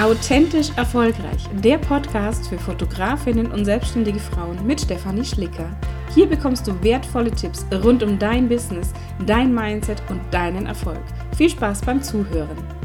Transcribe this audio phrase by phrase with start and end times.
[0.00, 5.76] Authentisch erfolgreich, der Podcast für Fotografinnen und selbstständige Frauen mit Stefanie Schlicker.
[6.14, 8.92] Hier bekommst du wertvolle Tipps rund um dein Business,
[9.26, 11.02] dein Mindset und deinen Erfolg.
[11.36, 12.77] Viel Spaß beim Zuhören.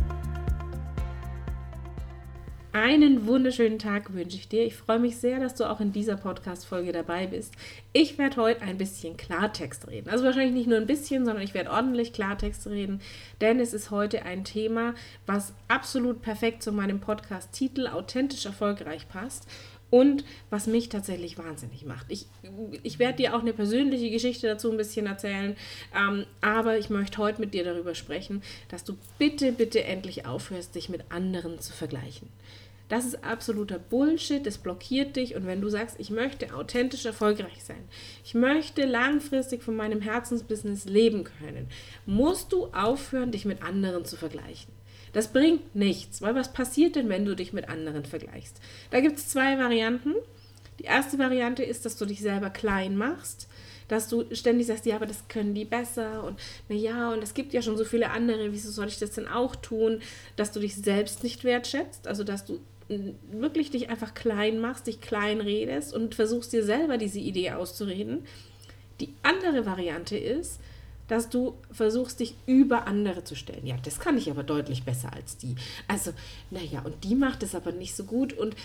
[2.83, 4.65] Einen wunderschönen Tag wünsche ich dir.
[4.65, 7.53] Ich freue mich sehr, dass du auch in dieser Podcast-Folge dabei bist.
[7.93, 10.09] Ich werde heute ein bisschen Klartext reden.
[10.09, 12.99] Also wahrscheinlich nicht nur ein bisschen, sondern ich werde ordentlich Klartext reden,
[13.39, 19.47] denn es ist heute ein Thema, was absolut perfekt zu meinem Podcast-Titel authentisch erfolgreich passt
[19.89, 22.07] und was mich tatsächlich wahnsinnig macht.
[22.09, 22.25] Ich,
[22.81, 25.55] ich werde dir auch eine persönliche Geschichte dazu ein bisschen erzählen,
[25.95, 30.75] ähm, aber ich möchte heute mit dir darüber sprechen, dass du bitte, bitte endlich aufhörst,
[30.75, 32.27] dich mit anderen zu vergleichen.
[32.93, 35.33] Das ist absoluter Bullshit, das blockiert dich.
[35.33, 37.83] Und wenn du sagst, ich möchte authentisch erfolgreich sein,
[38.23, 41.69] ich möchte langfristig von meinem Herzensbusiness leben können,
[42.05, 44.71] musst du aufhören, dich mit anderen zu vergleichen.
[45.11, 48.61] Das bringt nichts, weil was passiert denn, wenn du dich mit anderen vergleichst?
[48.91, 50.13] Da gibt es zwei Varianten.
[50.77, 53.47] Die erste Variante ist, dass du dich selber klein machst
[53.87, 56.39] dass du ständig sagst, ja, aber das können die besser und
[56.69, 59.27] na ja, und es gibt ja schon so viele andere, wieso soll ich das denn
[59.27, 60.01] auch tun,
[60.35, 62.59] dass du dich selbst nicht wertschätzt, also dass du
[63.31, 68.25] wirklich dich einfach klein machst, dich klein redest und versuchst dir selber diese Idee auszureden.
[68.99, 70.59] Die andere Variante ist,
[71.07, 73.65] dass du versuchst, dich über andere zu stellen.
[73.65, 75.55] Ja, das kann ich aber deutlich besser als die.
[75.87, 76.11] Also,
[76.49, 78.33] naja, und die macht es aber nicht so gut.
[78.33, 78.55] Und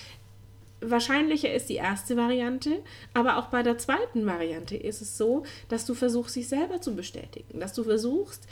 [0.81, 2.83] wahrscheinlicher ist die erste Variante,
[3.15, 6.95] aber auch bei der zweiten Variante ist es so, dass du versuchst, sich selber zu
[6.95, 8.47] bestätigen, dass du versuchst,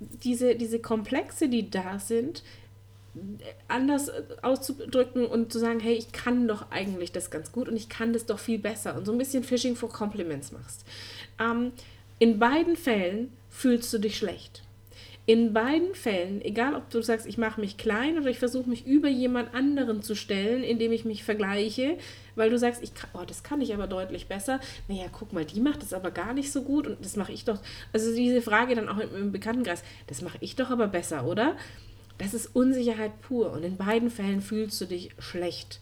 [0.00, 2.42] diese, diese Komplexe, die da sind,
[3.68, 4.10] anders
[4.42, 8.12] auszudrücken und zu sagen, hey, ich kann doch eigentlich das ganz gut und ich kann
[8.12, 10.84] das doch viel besser und so ein bisschen Fishing for Compliments machst.
[11.40, 11.72] Ähm,
[12.18, 14.62] in beiden Fällen fühlst du dich schlecht.
[15.26, 18.86] In beiden Fällen, egal ob du sagst, ich mache mich klein oder ich versuche mich
[18.86, 21.96] über jemand anderen zu stellen, indem ich mich vergleiche,
[22.34, 24.60] weil du sagst, ich kann, oh, das kann ich aber deutlich besser.
[24.86, 27.46] Naja, guck mal, die macht das aber gar nicht so gut und das mache ich
[27.46, 27.58] doch.
[27.94, 31.56] Also diese Frage dann auch im, im Bekanntenkreis, das mache ich doch aber besser, oder?
[32.18, 35.80] Das ist Unsicherheit pur und in beiden Fällen fühlst du dich schlecht.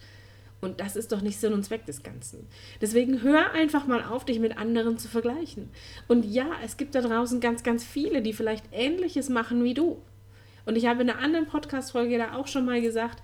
[0.61, 2.47] Und das ist doch nicht Sinn und Zweck des Ganzen.
[2.81, 5.69] Deswegen hör einfach mal auf, dich mit anderen zu vergleichen.
[6.07, 10.01] Und ja, es gibt da draußen ganz, ganz viele, die vielleicht Ähnliches machen wie du.
[10.65, 13.21] Und ich habe in einer anderen Podcast-Folge da auch schon mal gesagt,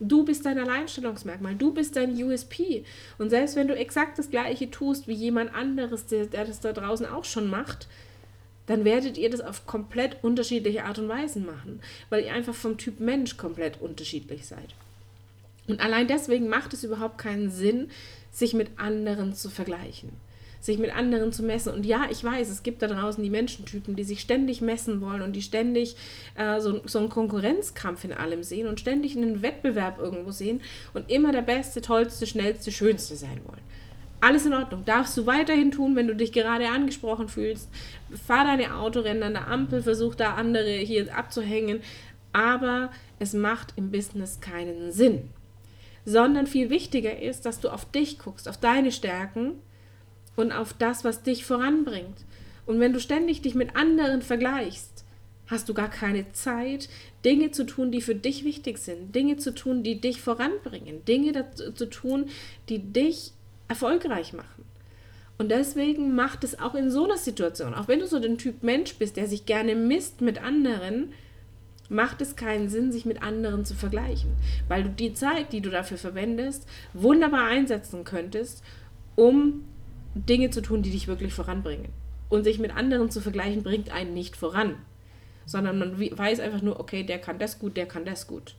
[0.00, 2.84] du bist dein Alleinstellungsmerkmal, du bist dein USP.
[3.18, 6.72] Und selbst wenn du exakt das Gleiche tust wie jemand anderes, der, der das da
[6.74, 7.88] draußen auch schon macht,
[8.66, 11.80] dann werdet ihr das auf komplett unterschiedliche Art und Weisen machen,
[12.10, 14.74] weil ihr einfach vom Typ Mensch komplett unterschiedlich seid.
[15.66, 17.90] Und allein deswegen macht es überhaupt keinen Sinn,
[18.30, 20.10] sich mit anderen zu vergleichen,
[20.60, 21.72] sich mit anderen zu messen.
[21.72, 25.22] Und ja, ich weiß, es gibt da draußen die Menschentypen, die sich ständig messen wollen
[25.22, 25.96] und die ständig
[26.36, 30.62] äh, so, so einen Konkurrenzkampf in allem sehen und ständig einen Wettbewerb irgendwo sehen
[30.94, 33.62] und immer der Beste, Tollste, Schnellste, Schönste sein wollen.
[34.22, 34.86] Alles in Ordnung.
[34.86, 37.68] Darfst du weiterhin tun, wenn du dich gerade angesprochen fühlst.
[38.26, 41.80] Fahr deine Autorennen an der Ampel, versuch da andere hier abzuhängen.
[42.32, 45.28] Aber es macht im Business keinen Sinn
[46.04, 49.54] sondern viel wichtiger ist, dass du auf dich guckst, auf deine Stärken
[50.36, 52.24] und auf das, was dich voranbringt.
[52.66, 55.04] Und wenn du ständig dich mit anderen vergleichst,
[55.46, 56.88] hast du gar keine Zeit,
[57.24, 61.50] Dinge zu tun, die für dich wichtig sind, Dinge zu tun, die dich voranbringen, Dinge
[61.54, 62.26] zu tun,
[62.68, 63.32] die dich
[63.68, 64.64] erfolgreich machen.
[65.38, 68.62] Und deswegen macht es auch in so einer Situation, auch wenn du so den Typ
[68.62, 71.12] Mensch bist, der sich gerne misst mit anderen,
[71.88, 74.30] macht es keinen Sinn, sich mit anderen zu vergleichen,
[74.68, 78.62] weil du die Zeit, die du dafür verwendest, wunderbar einsetzen könntest,
[79.14, 79.64] um
[80.14, 81.88] Dinge zu tun, die dich wirklich voranbringen.
[82.28, 84.76] Und sich mit anderen zu vergleichen, bringt einen nicht voran,
[85.44, 88.54] sondern man weiß einfach nur, okay, der kann das gut, der kann das gut.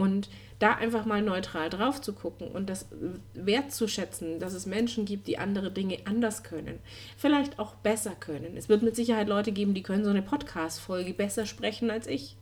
[0.00, 0.30] Und
[0.60, 2.86] da einfach mal neutral drauf zu gucken und das
[3.34, 6.78] wertzuschätzen, dass es Menschen gibt, die andere Dinge anders können,
[7.18, 8.56] vielleicht auch besser können.
[8.56, 12.36] Es wird mit Sicherheit Leute geben, die können so eine Podcast-Folge besser sprechen als ich.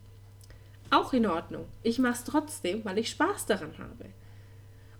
[0.90, 1.64] Auch in Ordnung.
[1.82, 4.04] Ich mache es trotzdem, weil ich Spaß daran habe.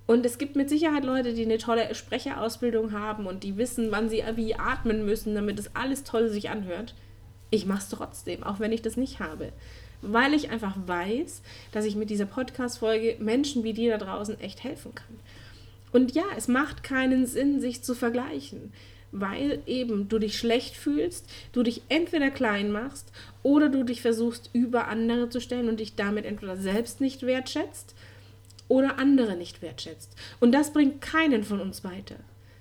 [0.09, 4.09] Und es gibt mit Sicherheit Leute, die eine tolle Sprecherausbildung haben und die wissen, wann
[4.09, 6.97] sie wie atmen müssen, damit es alles toll sich anhört.
[7.51, 9.53] Ich mache es trotzdem, auch wenn ich das nicht habe.
[10.03, 11.43] Weil ich einfach weiß,
[11.73, 15.19] dass ich mit dieser Podcast-Folge Menschen wie dir da draußen echt helfen kann.
[15.93, 18.73] Und ja, es macht keinen Sinn, sich zu vergleichen
[19.13, 23.11] weil eben du dich schlecht fühlst, du dich entweder klein machst
[23.43, 27.95] oder du dich versuchst über andere zu stellen und dich damit entweder selbst nicht wertschätzt
[28.69, 30.15] oder andere nicht wertschätzt.
[30.41, 32.17] Und das bringt keinen von uns weiter.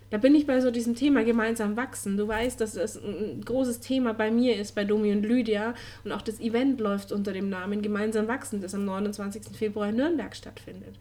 [0.10, 2.16] Da bin ich bei so diesem Thema gemeinsam wachsen.
[2.16, 5.74] Du weißt, dass das ein großes Thema bei mir ist, bei Domi und Lydia.
[6.06, 9.44] Und auch das Event läuft unter dem Namen Gemeinsam wachsen, das am 29.
[9.58, 10.96] Februar in Nürnberg stattfindet.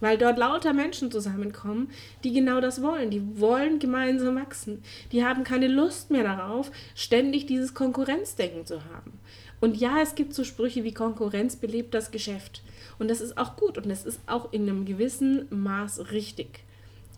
[0.00, 1.88] Weil dort lauter Menschen zusammenkommen,
[2.24, 3.10] die genau das wollen.
[3.10, 4.82] Die wollen gemeinsam wachsen.
[5.12, 9.12] Die haben keine Lust mehr darauf, ständig dieses Konkurrenzdenken zu haben.
[9.60, 12.62] Und ja, es gibt so Sprüche wie Konkurrenz belebt das Geschäft.
[12.98, 16.65] Und das ist auch gut und das ist auch in einem gewissen Maß richtig.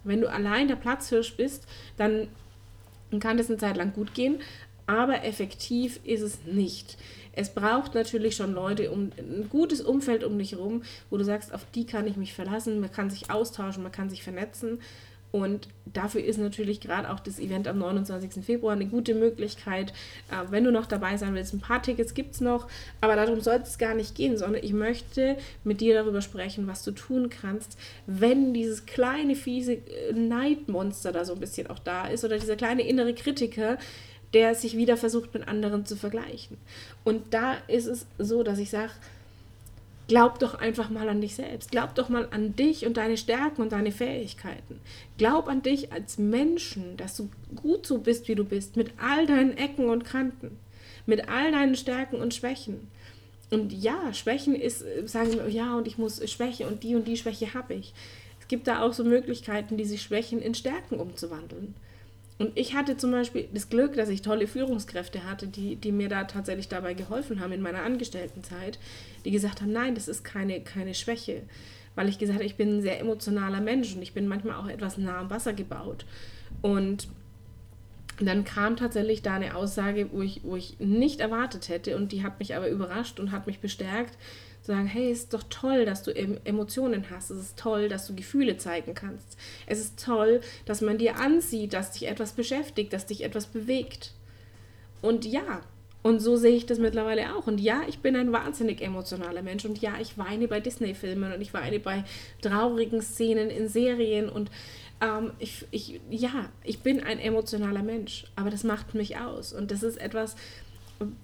[0.09, 1.67] Wenn du allein der Platzhirsch bist,
[1.97, 2.29] dann
[3.21, 4.41] kann das eine Zeit lang gut gehen,
[4.87, 6.97] aber effektiv ist es nicht.
[7.33, 11.55] Es braucht natürlich schon Leute, um ein gutes Umfeld um dich herum, wo du sagst,
[11.55, 14.81] auf die kann ich mich verlassen, man kann sich austauschen, man kann sich vernetzen.
[15.31, 18.45] Und dafür ist natürlich gerade auch das Event am 29.
[18.45, 19.93] Februar eine gute Möglichkeit,
[20.31, 21.53] äh, wenn du noch dabei sein willst.
[21.53, 22.69] Ein paar Tickets gibt es noch,
[23.01, 26.83] aber darum soll es gar nicht gehen, sondern ich möchte mit dir darüber sprechen, was
[26.83, 32.07] du tun kannst, wenn dieses kleine, fiese äh, Neidmonster da so ein bisschen auch da
[32.07, 33.79] ist oder dieser kleine innere Kritiker,
[34.35, 36.59] der sich wieder versucht mit anderen zu vergleichen.
[37.05, 38.93] Und da ist es so, dass ich sage,
[40.09, 41.71] glaub doch einfach mal an dich selbst.
[41.71, 44.81] Glaub doch mal an dich und deine Stärken und deine Fähigkeiten.
[45.19, 49.27] Glaub an dich als Menschen, dass du gut so bist, wie du bist, mit all
[49.27, 50.59] deinen Ecken und Kanten,
[51.07, 52.89] mit all deinen Stärken und Schwächen.
[53.51, 57.17] Und ja, Schwächen ist, sagen wir, ja, und ich muss Schwäche und die und die
[57.17, 57.95] Schwäche habe ich.
[58.41, 61.75] Es gibt da auch so Möglichkeiten, diese Schwächen in Stärken umzuwandeln.
[62.39, 66.09] Und ich hatte zum Beispiel das Glück, dass ich tolle Führungskräfte hatte, die, die mir
[66.09, 68.79] da tatsächlich dabei geholfen haben in meiner Angestelltenzeit,
[69.25, 71.43] die gesagt haben, nein, das ist keine, keine Schwäche.
[71.97, 74.69] Weil ich gesagt habe, ich bin ein sehr emotionaler Mensch und ich bin manchmal auch
[74.69, 76.07] etwas nah am Wasser gebaut.
[76.63, 77.09] Und
[78.21, 82.23] dann kam tatsächlich da eine Aussage, wo ich, wo ich nicht erwartet hätte und die
[82.23, 84.17] hat mich aber überrascht und hat mich bestärkt,
[84.69, 87.31] sagen, hey, ist doch toll, dass du Emotionen hast.
[87.31, 89.37] Es ist toll, dass du Gefühle zeigen kannst.
[89.67, 94.13] Es ist toll, dass man dir ansieht, dass dich etwas beschäftigt, dass dich etwas bewegt.
[95.03, 95.63] Und ja,
[96.03, 97.47] und so sehe ich das mittlerweile auch.
[97.47, 99.65] Und ja, ich bin ein wahnsinnig emotionaler Mensch.
[99.65, 102.05] Und ja, ich weine bei Disney-Filmen und ich weine bei
[102.41, 104.29] traurigen Szenen in Serien.
[104.29, 104.51] Und
[105.01, 108.25] ähm, ich, ich, ja, ich bin ein emotionaler Mensch.
[108.37, 109.53] Aber das macht mich aus.
[109.53, 110.37] Und das ist etwas,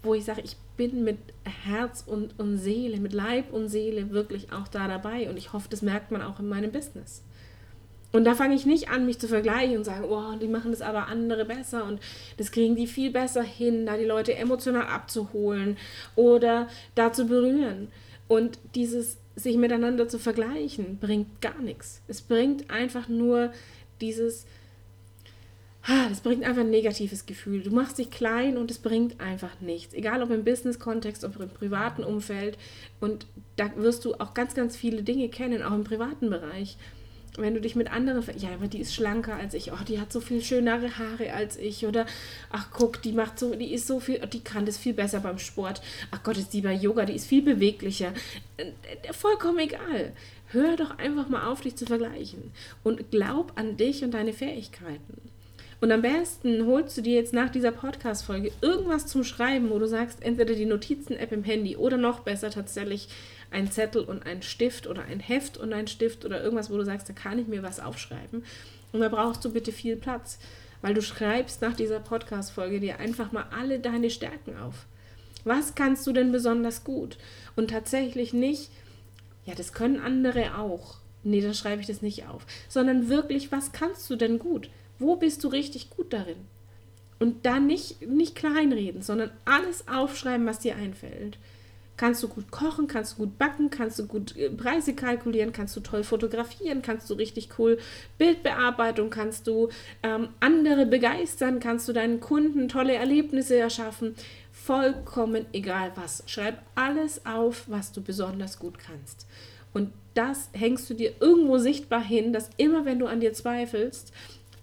[0.03, 4.53] wo ich sage, ich bin mit Herz und, und Seele, mit Leib und Seele wirklich
[4.53, 5.29] auch da dabei.
[5.29, 7.23] Und ich hoffe, das merkt man auch in meinem Business.
[8.15, 10.83] Und da fange ich nicht an, mich zu vergleichen und sagen, oh, die machen das
[10.83, 11.99] aber andere besser und
[12.37, 15.77] das kriegen die viel besser hin, da die Leute emotional abzuholen
[16.15, 17.89] oder da zu berühren.
[18.29, 22.03] Und dieses sich miteinander zu vergleichen, bringt gar nichts.
[22.07, 23.51] Es bringt einfach nur
[24.01, 24.47] dieses,
[25.87, 27.63] das bringt einfach ein negatives Gefühl.
[27.63, 29.93] Du machst dich klein und es bringt einfach nichts.
[29.93, 32.57] Egal ob im Business-Kontext, ob im privaten Umfeld.
[33.01, 33.27] Und
[33.57, 36.79] da wirst du auch ganz, ganz viele Dinge kennen, auch im privaten Bereich.
[37.37, 40.13] Wenn du dich mit anderen, ja, aber die ist schlanker als ich, oh, die hat
[40.13, 42.07] so viel schönere Haare als ich, oder
[42.51, 45.39] ach guck, die macht so, die ist so viel, die kann das viel besser beim
[45.39, 45.83] Sport.
[46.13, 48.15] Ach Gott, ist die bei Yoga, die ist viel beweglicher.
[48.57, 48.73] Äh,
[49.13, 50.13] vollkommen egal.
[50.47, 52.53] Hör doch einfach mal auf, dich zu vergleichen
[52.85, 55.34] und glaub an dich und deine Fähigkeiten.
[55.85, 59.87] Und am besten holst du dir jetzt nach dieser Podcast-Folge irgendwas zum Schreiben, wo du
[59.87, 63.09] sagst, entweder die Notizen-App im Handy oder noch besser tatsächlich
[63.51, 66.87] ein Zettel und ein Stift oder ein Heft und ein Stift oder irgendwas, wo du
[66.87, 68.47] sagst, da kann ich mir was aufschreiben.
[68.93, 70.39] Und da brauchst du bitte viel Platz,
[70.81, 74.87] weil du schreibst nach dieser Podcast-Folge dir einfach mal alle deine Stärken auf.
[75.45, 77.19] Was kannst du denn besonders gut?
[77.57, 78.71] Und tatsächlich nicht,
[79.45, 80.95] ja, das können andere auch.
[81.25, 82.47] Nee, dann schreibe ich das nicht auf.
[82.71, 84.71] Sondern wirklich, was kannst du denn gut?
[85.05, 86.39] Wo bist du richtig gut darin?
[87.19, 91.39] Und da nicht, nicht kleinreden, sondern alles aufschreiben, was dir einfällt.
[91.97, 95.77] Kannst du gut kochen, kannst du gut backen, kannst du gut äh, Preise kalkulieren, kannst
[95.77, 97.79] du toll fotografieren, kannst du richtig cool
[98.19, 99.69] Bildbearbeitung, kannst du
[100.03, 104.17] ähm, andere begeistern, kannst du deinen Kunden tolle Erlebnisse erschaffen.
[104.51, 106.25] Vollkommen egal was.
[106.27, 109.27] Schreib alles auf, was du besonders gut kannst.
[109.73, 114.13] Und das hängst du dir irgendwo sichtbar hin, dass immer wenn du an dir zweifelst,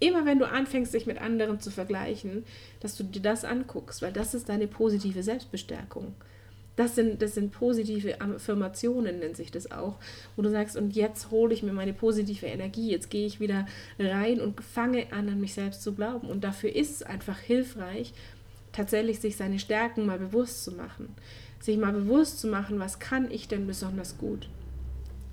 [0.02, 2.44] immer wenn du anfängst, dich mit anderen zu vergleichen,
[2.82, 6.16] dass du dir das anguckst, weil das ist deine positive Selbstbestärkung.
[6.76, 9.98] Das sind, das sind positive Affirmationen, nennt sich das auch,
[10.36, 13.68] wo du sagst, und jetzt hole ich mir meine positive Energie, jetzt gehe ich wieder
[14.00, 16.28] rein und fange an, an mich selbst zu glauben.
[16.30, 18.14] Und dafür ist es einfach hilfreich,
[18.72, 21.16] tatsächlich sich seine Stärken mal bewusst zu machen.
[21.60, 24.48] Sich mal bewusst zu machen, was kann ich denn besonders gut.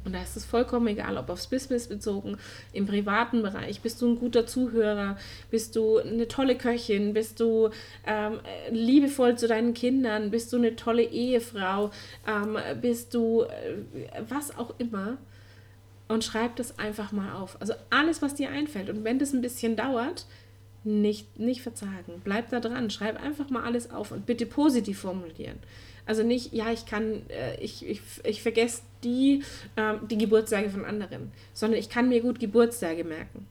[0.08, 2.38] Und da ist es vollkommen egal, ob aufs Business bezogen,
[2.72, 3.82] im privaten Bereich.
[3.82, 5.18] Bist du ein guter Zuhörer?
[5.50, 7.12] Bist du eine tolle Köchin?
[7.12, 7.68] Bist du
[8.06, 10.30] ähm, liebevoll zu deinen Kindern?
[10.30, 11.90] Bist du eine tolle Ehefrau?
[12.26, 15.18] Ähm, bist du äh, was auch immer?
[16.08, 17.60] und schreib das einfach mal auf.
[17.60, 18.88] Also alles, was dir einfällt.
[18.88, 20.24] Und wenn das ein bisschen dauert,
[20.84, 22.22] nicht, nicht verzagen.
[22.24, 22.88] Bleib da dran.
[22.88, 25.58] Schreib einfach mal alles auf und bitte positiv formulieren.
[26.08, 29.42] Also nicht, ja, ich kann, äh, ich, ich, ich vergesse die,
[29.76, 33.46] äh, die Geburtstage von anderen, sondern ich kann mir gut Geburtstage merken.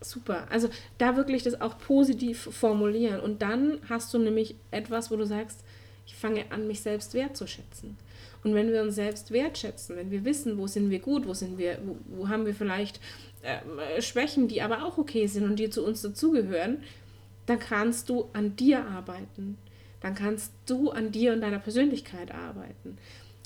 [0.00, 0.48] Super.
[0.50, 0.68] Also
[0.98, 3.20] da wirklich das auch positiv formulieren.
[3.20, 5.60] Und dann hast du nämlich etwas, wo du sagst,
[6.06, 7.96] ich fange an, mich selbst wertzuschätzen.
[8.42, 11.56] Und wenn wir uns selbst wertschätzen, wenn wir wissen, wo sind wir gut, wo sind
[11.56, 12.98] wir, wo, wo haben wir vielleicht
[13.42, 16.82] äh, Schwächen, die aber auch okay sind und die zu uns dazugehören,
[17.46, 19.56] dann kannst du an dir arbeiten.
[20.04, 22.98] Dann kannst du an dir und deiner Persönlichkeit arbeiten.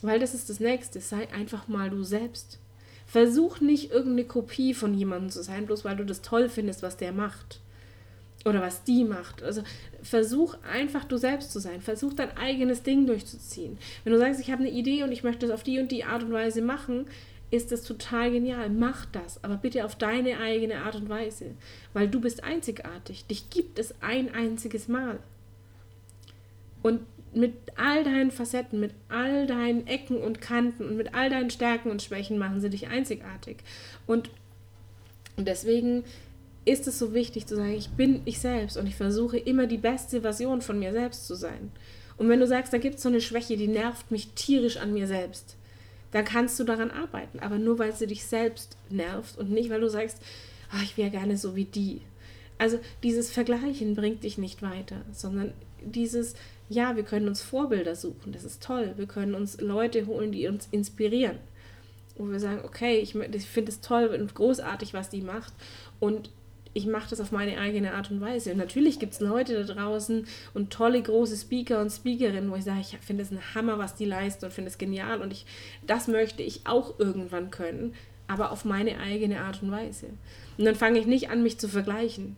[0.02, 1.00] Weil das ist das Nächste.
[1.00, 2.58] Sei einfach mal du selbst.
[3.06, 6.96] Versuch nicht irgendeine Kopie von jemandem zu sein, bloß weil du das toll findest, was
[6.96, 7.60] der macht
[8.44, 9.44] oder was die macht.
[9.44, 9.62] Also
[10.02, 11.80] versuch einfach du selbst zu sein.
[11.80, 13.78] Versuch dein eigenes Ding durchzuziehen.
[14.02, 16.02] Wenn du sagst, ich habe eine Idee und ich möchte das auf die und die
[16.02, 17.06] Art und Weise machen,
[17.52, 18.68] ist das total genial.
[18.68, 21.54] Mach das, aber bitte auf deine eigene Art und Weise,
[21.92, 23.26] weil du bist einzigartig.
[23.26, 25.20] Dich gibt es ein einziges Mal.
[26.88, 27.00] Und
[27.34, 31.90] mit all deinen Facetten, mit all deinen Ecken und Kanten und mit all deinen Stärken
[31.90, 33.58] und Schwächen machen sie dich einzigartig.
[34.06, 34.30] Und
[35.36, 36.04] deswegen
[36.64, 39.76] ist es so wichtig zu sagen, ich bin ich selbst und ich versuche immer die
[39.76, 41.70] beste Version von mir selbst zu sein.
[42.16, 44.94] Und wenn du sagst, da gibt es so eine Schwäche, die nervt mich tierisch an
[44.94, 45.56] mir selbst,
[46.12, 47.38] dann kannst du daran arbeiten.
[47.40, 50.22] Aber nur weil sie dich selbst nervt und nicht, weil du sagst,
[50.72, 52.00] oh, ich wäre gerne so wie die.
[52.56, 55.52] Also dieses Vergleichen bringt dich nicht weiter, sondern
[55.84, 56.34] dieses,
[56.68, 58.94] ja, wir können uns Vorbilder suchen, das ist toll.
[58.96, 61.38] Wir können uns Leute holen, die uns inspirieren.
[62.16, 65.52] Wo wir sagen, okay, ich, ich finde es toll und großartig, was die macht.
[66.00, 66.30] Und
[66.74, 68.52] ich mache das auf meine eigene Art und Weise.
[68.52, 72.64] Und natürlich gibt es Leute da draußen und tolle große Speaker und Speakerinnen, wo ich
[72.64, 75.46] sage, ich finde es ein Hammer, was die leisten und finde es genial und ich,
[75.86, 77.94] das möchte ich auch irgendwann können,
[78.26, 80.06] aber auf meine eigene Art und Weise.
[80.56, 82.36] Und dann fange ich nicht an, mich zu vergleichen.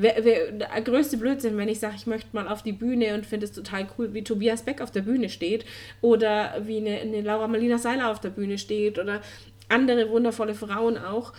[0.00, 3.26] Wer, wer, der größte Blödsinn, wenn ich sage, ich möchte mal auf die Bühne und
[3.26, 5.64] finde es total cool, wie Tobias Beck auf der Bühne steht
[6.00, 9.20] oder wie eine, eine Laura Marlina Seiler auf der Bühne steht oder
[9.68, 11.32] andere wundervolle Frauen auch.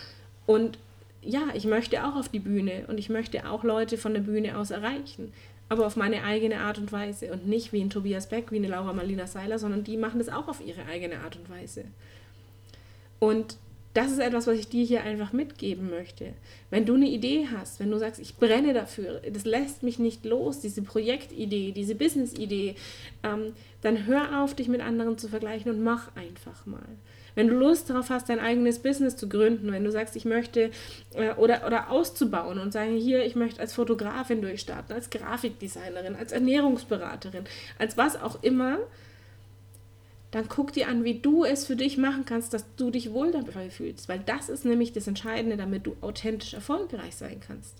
[0.46, 0.78] Und
[1.22, 4.58] ja, ich möchte auch auf die Bühne und ich möchte auch Leute von der Bühne
[4.58, 5.32] aus erreichen.
[5.70, 7.32] Aber auf meine eigene Art und Weise.
[7.32, 10.28] Und nicht wie ein Tobias Beck, wie eine Laura Marlina Seiler, sondern die machen das
[10.28, 11.86] auch auf ihre eigene Art und Weise.
[13.20, 13.58] Und
[13.94, 16.34] das ist etwas, was ich dir hier einfach mitgeben möchte.
[16.70, 20.26] Wenn du eine Idee hast, wenn du sagst, ich brenne dafür, das lässt mich nicht
[20.26, 22.76] los, diese Projektidee, diese Business-Idee,
[23.24, 26.86] ähm, dann hör auf, dich mit anderen zu vergleichen und mach einfach mal.
[27.36, 30.72] Wenn du Lust darauf hast, dein eigenes Business zu gründen, wenn du sagst, ich möchte
[31.14, 36.32] äh, oder, oder auszubauen und sagen, hier, ich möchte als Fotografin durchstarten, als Grafikdesignerin, als
[36.32, 37.46] Ernährungsberaterin,
[37.80, 38.78] als was auch immer,
[40.32, 43.32] dann guck dir an, wie du es für dich machen kannst, dass du dich wohl
[43.32, 44.10] dabei fühlst.
[44.10, 47.76] Weil das ist nämlich das Entscheidende, damit du authentisch erfolgreich sein kannst.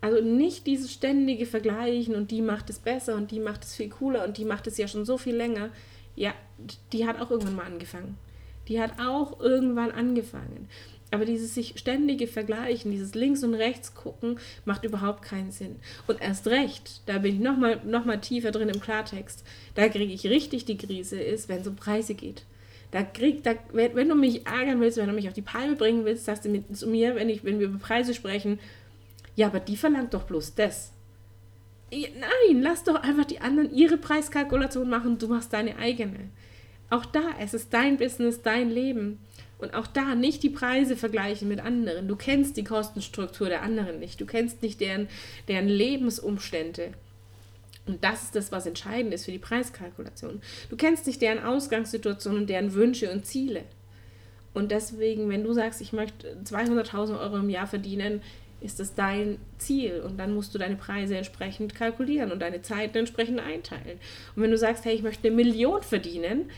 [0.00, 3.88] Also nicht dieses ständige Vergleichen und die macht es besser und die macht es viel
[3.88, 5.70] cooler und die macht es ja schon so viel länger.
[6.14, 6.34] Ja,
[6.92, 8.18] die hat auch irgendwann mal angefangen.
[8.68, 10.68] Die hat auch irgendwann angefangen.
[11.14, 15.76] Aber dieses sich ständige Vergleichen, dieses links und rechts gucken, macht überhaupt keinen Sinn.
[16.08, 19.44] Und erst recht, da bin ich nochmal noch mal tiefer drin im Klartext,
[19.76, 22.42] da kriege ich richtig die Krise, ist, wenn es um Preise geht.
[22.90, 25.76] Da krieg, da, wenn, wenn, du mich ärgern willst, wenn du mich auf die Palme
[25.76, 28.58] bringen willst, sagst du mit, zu mir, wenn, ich, wenn wir über Preise sprechen,
[29.36, 30.94] ja, aber die verlangt doch bloß das.
[31.92, 36.30] Nein, lass doch einfach die anderen ihre Preiskalkulation machen, du machst deine eigene.
[36.90, 39.20] Auch da, es ist dein Business, dein Leben.
[39.58, 42.08] Und auch da nicht die Preise vergleichen mit anderen.
[42.08, 44.20] Du kennst die Kostenstruktur der anderen nicht.
[44.20, 45.08] Du kennst nicht deren,
[45.48, 46.92] deren Lebensumstände.
[47.86, 50.40] Und das ist das, was entscheidend ist für die Preiskalkulation.
[50.70, 53.64] Du kennst nicht deren Ausgangssituation und deren Wünsche und Ziele.
[54.54, 58.22] Und deswegen, wenn du sagst, ich möchte 200.000 Euro im Jahr verdienen,
[58.60, 62.96] ist das dein Ziel und dann musst du deine Preise entsprechend kalkulieren und deine Zeiten
[62.96, 63.98] entsprechend einteilen.
[64.34, 66.50] Und wenn du sagst, hey, ich möchte eine Million verdienen,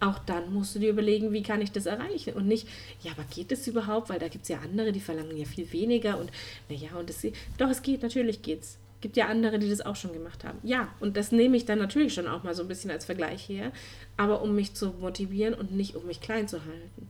[0.00, 2.66] auch dann musst du dir überlegen, wie kann ich das erreichen und nicht,
[3.02, 5.70] ja, aber geht das überhaupt, weil da gibt es ja andere, die verlangen ja viel
[5.72, 6.30] weniger und
[6.68, 7.24] naja, und das,
[7.58, 8.78] doch, es geht, natürlich geht's.
[9.02, 10.58] Gibt ja andere, die das auch schon gemacht haben.
[10.62, 13.48] Ja, und das nehme ich dann natürlich schon auch mal so ein bisschen als Vergleich
[13.48, 13.72] her,
[14.18, 17.08] aber um mich zu motivieren und nicht um mich klein zu halten.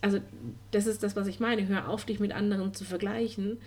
[0.00, 0.18] Also,
[0.72, 1.68] das ist das, was ich meine.
[1.68, 3.58] Hör auf, dich mit anderen zu vergleichen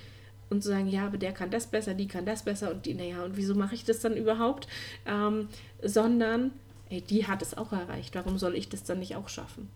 [0.49, 2.93] und zu sagen, ja, aber der kann das besser, die kann das besser und die,
[2.93, 4.67] naja, und wieso mache ich das dann überhaupt?
[5.05, 5.47] Ähm,
[5.81, 6.51] sondern
[6.89, 9.69] ey, die hat es auch erreicht, warum soll ich das dann nicht auch schaffen?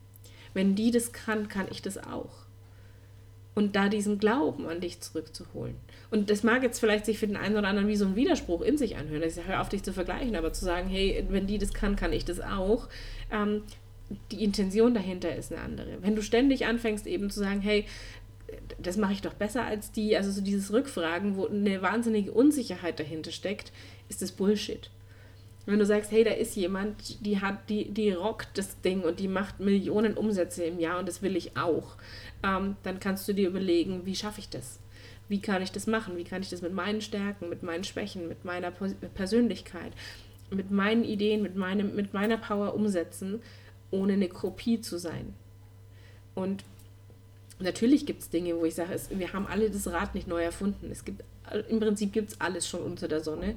[0.53, 2.45] Wenn die das kann, kann ich das auch.
[3.55, 5.75] Und da diesen Glauben an dich zurückzuholen.
[6.11, 8.61] Und das mag jetzt vielleicht sich für den einen oder anderen wie so ein Widerspruch
[8.61, 9.23] in sich anhören.
[9.23, 11.95] Ich sage, hör auf, dich zu vergleichen, aber zu sagen, hey, wenn die das kann,
[11.95, 12.87] kann ich das auch.
[13.31, 13.63] Ähm,
[14.31, 15.97] die Intention dahinter ist eine andere.
[16.01, 17.85] Wenn du ständig anfängst eben zu sagen, hey,
[18.81, 22.99] das mache ich doch besser als die, also so dieses Rückfragen, wo eine wahnsinnige Unsicherheit
[22.99, 23.71] dahinter steckt,
[24.07, 24.89] ist das Bullshit.
[25.69, 29.19] Wenn du sagst, hey, da ist jemand, die hat, die, die rockt das Ding und
[29.19, 31.95] die macht Millionen Umsätze im Jahr und das will ich auch,
[32.43, 34.79] ähm, dann kannst du dir überlegen, wie schaffe ich das?
[35.27, 36.17] Wie kann ich das machen?
[36.17, 39.93] Wie kann ich das mit meinen Stärken, mit meinen Schwächen, mit meiner Persönlichkeit,
[40.49, 43.39] mit meinen Ideen, mit, meinem, mit meiner Power umsetzen,
[43.91, 45.35] ohne eine Kopie zu sein?
[46.33, 46.63] Und
[47.59, 50.89] natürlich gibt es Dinge, wo ich sage, wir haben alle das Rad nicht neu erfunden.
[50.89, 51.23] Es gibt
[51.69, 53.55] im Prinzip gibt es alles schon unter der Sonne.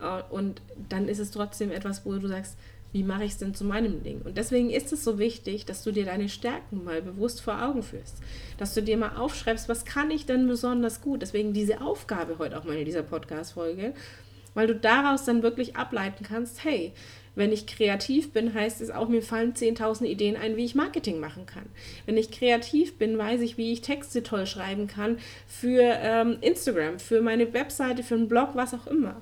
[0.00, 2.56] Äh, und dann ist es trotzdem etwas, wo du sagst,
[2.94, 4.22] wie mache ich es denn zu meinem Ding?
[4.22, 7.82] Und deswegen ist es so wichtig, dass du dir deine Stärken mal bewusst vor Augen
[7.82, 8.18] führst.
[8.56, 11.20] Dass du dir mal aufschreibst, was kann ich denn besonders gut?
[11.20, 13.94] Deswegen diese Aufgabe heute auch mal in dieser Podcast-Folge,
[14.54, 16.92] weil du daraus dann wirklich ableiten kannst, hey,
[17.34, 21.20] wenn ich kreativ bin, heißt es auch, mir fallen 10.000 Ideen ein, wie ich Marketing
[21.20, 21.66] machen kann.
[22.06, 26.98] Wenn ich kreativ bin, weiß ich, wie ich Texte toll schreiben kann für ähm, Instagram,
[26.98, 29.20] für meine Webseite, für einen Blog, was auch immer.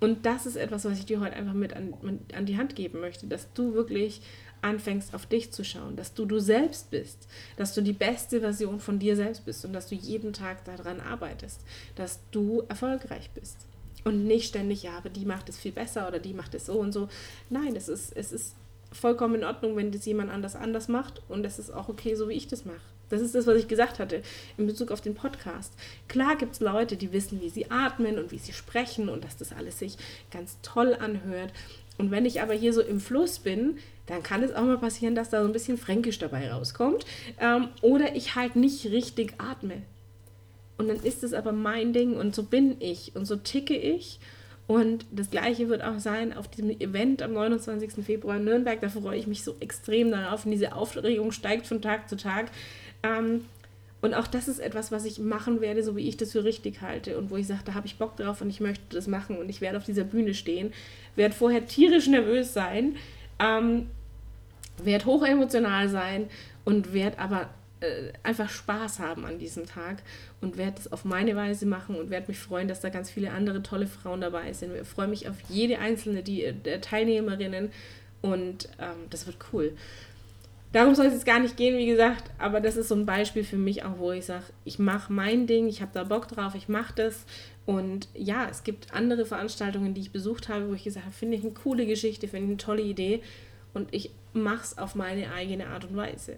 [0.00, 1.92] Und das ist etwas, was ich dir heute einfach mit an,
[2.34, 4.20] an die Hand geben möchte, dass du wirklich
[4.62, 8.80] anfängst, auf dich zu schauen, dass du du selbst bist, dass du die beste Version
[8.80, 11.60] von dir selbst bist und dass du jeden Tag daran arbeitest,
[11.94, 13.66] dass du erfolgreich bist.
[14.04, 16.74] Und nicht ständig, ja, aber die macht es viel besser oder die macht es so
[16.74, 17.08] und so.
[17.50, 18.54] Nein, es ist, es ist
[18.92, 22.28] vollkommen in Ordnung, wenn das jemand anders anders macht und es ist auch okay, so
[22.28, 22.80] wie ich das mache.
[23.10, 24.22] Das ist das, was ich gesagt hatte
[24.56, 25.72] in Bezug auf den Podcast.
[26.08, 29.36] Klar gibt es Leute, die wissen, wie sie atmen und wie sie sprechen und dass
[29.36, 29.96] das alles sich
[30.30, 31.52] ganz toll anhört.
[31.96, 35.14] Und wenn ich aber hier so im Fluss bin, dann kann es auch mal passieren,
[35.14, 37.04] dass da so ein bisschen Fränkisch dabei rauskommt.
[37.40, 39.82] Ähm, oder ich halt nicht richtig atme.
[40.78, 44.20] Und dann ist es aber mein Ding und so bin ich und so ticke ich.
[44.68, 48.04] Und das gleiche wird auch sein auf diesem Event am 29.
[48.04, 48.80] Februar in Nürnberg.
[48.80, 52.50] Da freue ich mich so extrem darauf und diese Aufregung steigt von Tag zu Tag.
[53.02, 53.46] Ähm,
[54.00, 56.82] und auch das ist etwas, was ich machen werde, so wie ich das für richtig
[56.82, 59.38] halte und wo ich sage, da habe ich Bock drauf und ich möchte das machen
[59.38, 60.72] und ich werde auf dieser Bühne stehen,
[61.16, 62.96] werde vorher tierisch nervös sein,
[63.40, 63.88] ähm,
[64.82, 66.28] werde hochemotional sein
[66.64, 67.48] und werde aber
[67.80, 70.02] äh, einfach Spaß haben an diesem Tag
[70.40, 73.30] und werde es auf meine Weise machen und werde mich freuen, dass da ganz viele
[73.32, 74.74] andere tolle Frauen dabei sind.
[74.74, 77.70] Ich freue mich auf jede einzelne die, äh, der Teilnehmerinnen
[78.20, 79.72] und ähm, das wird cool.
[80.72, 83.42] Darum soll es jetzt gar nicht gehen, wie gesagt, aber das ist so ein Beispiel
[83.42, 86.54] für mich auch, wo ich sage, ich mache mein Ding, ich habe da Bock drauf,
[86.54, 87.24] ich mache das.
[87.64, 91.36] Und ja, es gibt andere Veranstaltungen, die ich besucht habe, wo ich gesagt habe, finde
[91.36, 93.22] ich eine coole Geschichte, finde ich eine tolle Idee
[93.72, 96.36] und ich mache es auf meine eigene Art und Weise.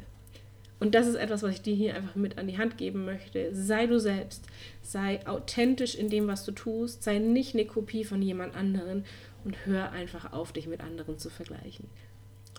[0.80, 3.54] Und das ist etwas, was ich dir hier einfach mit an die Hand geben möchte.
[3.54, 4.46] Sei du selbst,
[4.82, 9.04] sei authentisch in dem, was du tust, sei nicht eine Kopie von jemand anderen
[9.44, 11.86] und hör einfach auf, dich mit anderen zu vergleichen.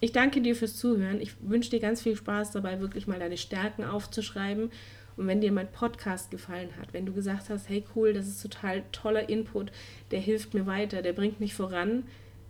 [0.02, 1.20] Ich danke dir fürs Zuhören.
[1.20, 4.72] Ich wünsche dir ganz viel Spaß dabei, wirklich mal deine Stärken aufzuschreiben.
[5.18, 8.42] Und wenn dir mein Podcast gefallen hat, wenn du gesagt hast, hey cool, das ist
[8.42, 9.72] total toller Input,
[10.12, 12.04] der hilft mir weiter, der bringt mich voran,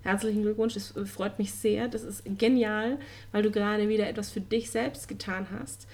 [0.03, 1.87] Herzlichen Glückwunsch, es freut mich sehr.
[1.87, 2.97] Das ist genial,
[3.31, 5.87] weil du gerade wieder etwas für dich selbst getan hast.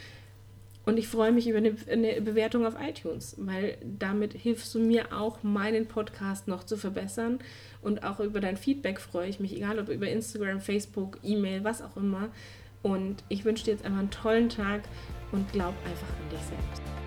[0.86, 5.12] Und ich freue mich über eine, eine, Bewertung auf iTunes, weil damit hilfst du mir
[5.12, 7.40] auch, meinen Podcast noch zu verbessern.
[7.82, 11.82] Und auch über dein Feedback freue ich mich, egal ob über Instagram, Facebook, E-Mail, was
[11.82, 12.30] auch immer.
[12.84, 14.84] Und ich wünsche dir jetzt einfach einen tollen Tag
[15.34, 17.07] und glaub einfach an dich selbst.